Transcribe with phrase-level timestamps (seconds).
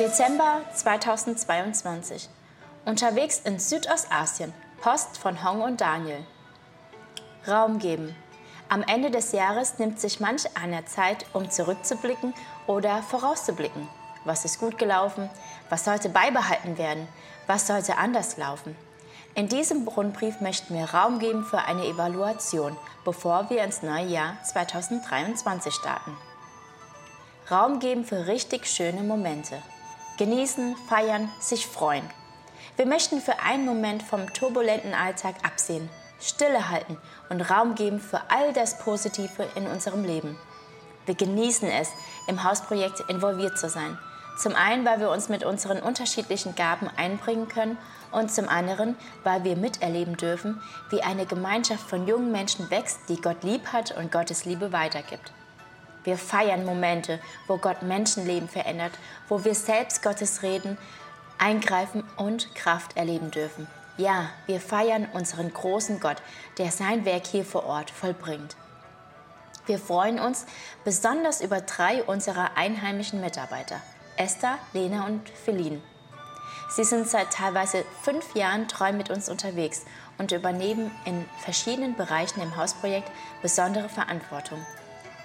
[0.00, 2.30] Dezember 2022.
[2.86, 4.54] Unterwegs in Südostasien.
[4.80, 6.24] Post von Hong und Daniel.
[7.46, 8.16] Raum geben.
[8.70, 12.32] Am Ende des Jahres nimmt sich manch einer Zeit, um zurückzublicken
[12.66, 13.90] oder vorauszublicken.
[14.24, 15.28] Was ist gut gelaufen?
[15.68, 17.06] Was sollte beibehalten werden?
[17.46, 18.74] Was sollte anders laufen?
[19.34, 24.42] In diesem Rundbrief möchten wir Raum geben für eine Evaluation, bevor wir ins neue Jahr
[24.44, 26.16] 2023 starten.
[27.50, 29.62] Raum geben für richtig schöne Momente.
[30.20, 32.04] Genießen, feiern, sich freuen.
[32.76, 35.88] Wir möchten für einen Moment vom turbulenten Alltag absehen,
[36.20, 36.98] Stille halten
[37.30, 40.36] und Raum geben für all das Positive in unserem Leben.
[41.06, 41.88] Wir genießen es,
[42.26, 43.98] im Hausprojekt involviert zu sein.
[44.36, 47.78] Zum einen, weil wir uns mit unseren unterschiedlichen Gaben einbringen können
[48.12, 50.60] und zum anderen, weil wir miterleben dürfen,
[50.90, 55.32] wie eine Gemeinschaft von jungen Menschen wächst, die Gott lieb hat und Gottes Liebe weitergibt.
[56.04, 58.92] Wir feiern Momente, wo Gott Menschenleben verändert,
[59.28, 60.78] wo wir selbst Gottes Reden
[61.38, 63.66] eingreifen und Kraft erleben dürfen.
[63.96, 66.16] Ja, wir feiern unseren großen Gott,
[66.58, 68.56] der sein Werk hier vor Ort vollbringt.
[69.66, 70.46] Wir freuen uns
[70.84, 73.80] besonders über drei unserer einheimischen Mitarbeiter,
[74.16, 75.80] Esther, Lena und Feline.
[76.70, 79.84] Sie sind seit teilweise fünf Jahren treu mit uns unterwegs
[80.18, 83.10] und übernehmen in verschiedenen Bereichen im Hausprojekt
[83.42, 84.64] besondere Verantwortung.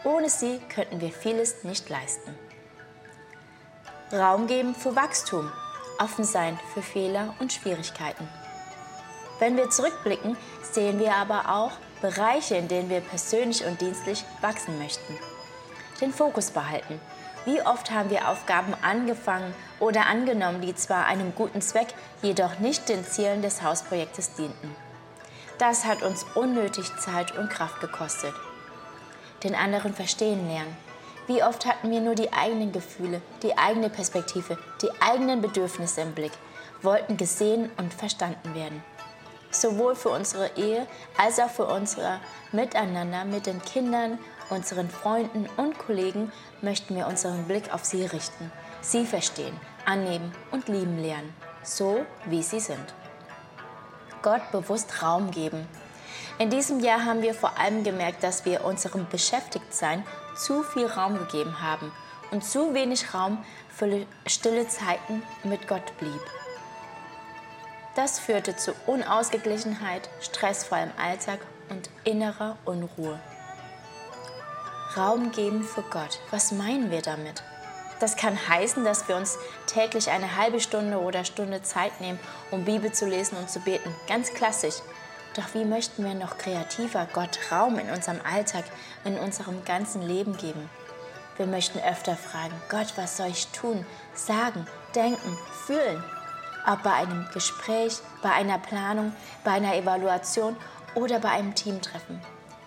[0.05, 2.37] Ohne sie könnten wir vieles nicht leisten.
[4.13, 5.51] Raum geben für Wachstum,
[5.97, 8.27] offen sein für Fehler und Schwierigkeiten.
[9.39, 14.77] Wenn wir zurückblicken, sehen wir aber auch Bereiche, in denen wir persönlich und dienstlich wachsen
[14.77, 15.17] möchten.
[15.99, 17.01] Den Fokus behalten.
[17.45, 21.87] Wie oft haben wir Aufgaben angefangen oder angenommen, die zwar einem guten Zweck,
[22.21, 24.75] jedoch nicht den Zielen des Hausprojektes dienten.
[25.57, 28.35] Das hat uns unnötig Zeit und Kraft gekostet
[29.45, 30.75] den anderen verstehen lernen.
[31.27, 36.13] Wie oft hatten wir nur die eigenen Gefühle, die eigene Perspektive, die eigenen Bedürfnisse im
[36.13, 36.33] Blick,
[36.81, 38.83] wollten gesehen und verstanden werden.
[39.49, 40.85] Sowohl für unsere Ehe
[41.17, 42.19] als auch für unser
[42.51, 46.31] Miteinander mit den Kindern, unseren Freunden und Kollegen
[46.61, 51.33] möchten wir unseren Blick auf sie richten, sie verstehen, annehmen und lieben lernen,
[51.63, 52.93] so wie sie sind.
[54.21, 55.67] Gott bewusst Raum geben,
[56.37, 60.03] in diesem Jahr haben wir vor allem gemerkt, dass wir unserem Beschäftigtsein
[60.35, 61.91] zu viel Raum gegeben haben
[62.31, 66.21] und zu wenig Raum für stille Zeiten mit Gott blieb.
[67.95, 73.19] Das führte zu Unausgeglichenheit, stressvollem Alltag und innerer Unruhe.
[74.97, 76.19] Raum geben für Gott.
[76.31, 77.43] Was meinen wir damit?
[77.99, 82.19] Das kann heißen, dass wir uns täglich eine halbe Stunde oder Stunde Zeit nehmen,
[82.51, 83.95] um Bibel zu lesen und zu beten.
[84.07, 84.75] Ganz klassisch.
[85.35, 88.63] Doch wie möchten wir noch kreativer Gott Raum in unserem Alltag,
[89.03, 90.69] in unserem ganzen Leben geben?
[91.35, 94.65] Wir möchten öfter fragen, Gott, was soll ich tun, sagen,
[94.95, 96.01] denken, fühlen?
[96.65, 99.13] Ob bei einem Gespräch, bei einer Planung,
[99.43, 100.55] bei einer Evaluation
[100.95, 102.21] oder bei einem Teamtreffen.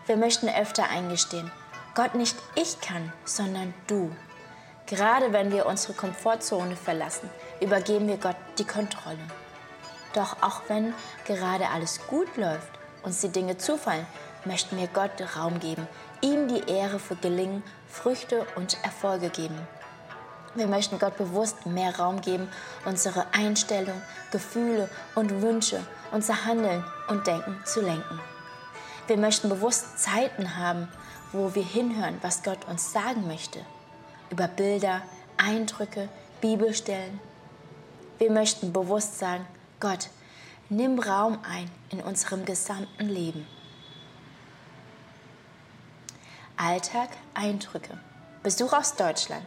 [0.06, 1.50] Wir möchten öfter eingestehen,
[1.94, 4.14] Gott nicht ich kann, sondern du.
[4.86, 7.30] Gerade wenn wir unsere Komfortzone verlassen,
[7.60, 9.18] übergeben wir Gott die Kontrolle.
[10.14, 12.70] Doch auch wenn gerade alles gut läuft,
[13.02, 14.06] uns die Dinge zufallen,
[14.44, 15.86] möchten wir Gott Raum geben,
[16.20, 19.58] ihm die Ehre für Gelingen, Früchte und Erfolge geben.
[20.54, 22.48] Wir möchten Gott bewusst mehr Raum geben,
[22.84, 24.00] unsere Einstellung,
[24.32, 25.80] Gefühle und Wünsche,
[26.10, 28.20] unser Handeln und Denken zu lenken.
[29.06, 30.88] Wir möchten bewusst Zeiten haben,
[31.32, 33.60] wo wir hinhören, was Gott uns sagen möchte.
[34.30, 35.02] Über Bilder,
[35.36, 36.08] Eindrücke,
[36.40, 37.20] Bibelstellen.
[38.18, 39.46] Wir möchten bewusst sagen,
[39.80, 40.08] Gott,
[40.68, 43.46] nimm Raum ein in unserem gesamten Leben.
[46.56, 47.96] Alltag, Eindrücke.
[48.42, 49.46] Besuch aus Deutschland.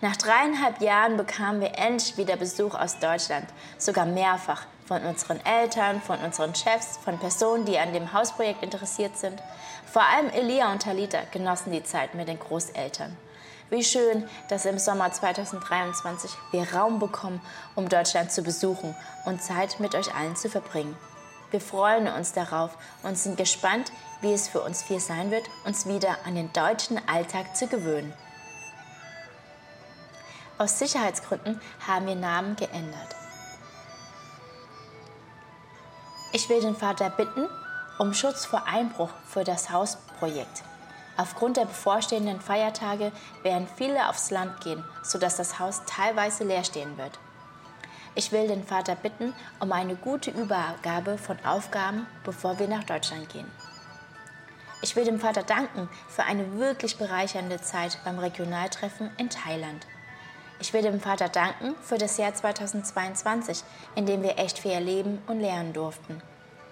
[0.00, 3.48] Nach dreieinhalb Jahren bekamen wir endlich wieder Besuch aus Deutschland,
[3.78, 9.16] sogar mehrfach von unseren Eltern, von unseren Chefs, von Personen, die an dem Hausprojekt interessiert
[9.16, 9.42] sind.
[9.84, 13.16] Vor allem Elia und Talita genossen die Zeit mit den Großeltern.
[13.70, 17.40] Wie schön, dass im Sommer 2023 wir Raum bekommen,
[17.74, 18.94] um Deutschland zu besuchen
[19.24, 20.96] und Zeit mit euch allen zu verbringen.
[21.50, 25.86] Wir freuen uns darauf und sind gespannt, wie es für uns vier sein wird, uns
[25.86, 28.12] wieder an den deutschen Alltag zu gewöhnen.
[30.58, 33.16] Aus Sicherheitsgründen haben wir Namen geändert.
[36.32, 37.48] Ich will den Vater bitten
[37.98, 40.64] um Schutz vor Einbruch für das Hausprojekt.
[41.16, 43.12] Aufgrund der bevorstehenden Feiertage
[43.42, 47.18] werden viele aufs Land gehen, sodass das Haus teilweise leer stehen wird.
[48.14, 53.28] Ich will den Vater bitten um eine gute Übergabe von Aufgaben, bevor wir nach Deutschland
[53.30, 53.50] gehen.
[54.82, 59.86] Ich will dem Vater danken für eine wirklich bereichernde Zeit beim Regionaltreffen in Thailand.
[60.60, 63.62] Ich will dem Vater danken für das Jahr 2022,
[63.94, 66.20] in dem wir echt viel erleben und lernen durften.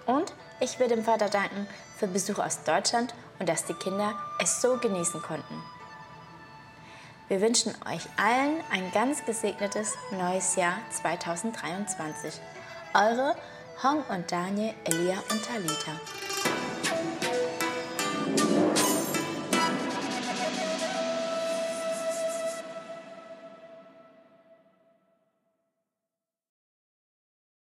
[0.05, 1.67] Und ich will dem Vater danken
[1.97, 5.63] für Besuch aus Deutschland und dass die Kinder es so genießen konnten.
[7.27, 12.39] Wir wünschen euch allen ein ganz gesegnetes neues Jahr 2023.
[12.93, 13.35] Eure
[13.81, 16.30] Hong und Daniel, Elia und Talita.